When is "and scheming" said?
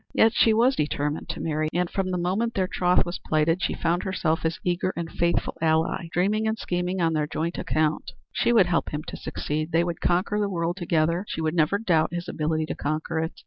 6.47-6.99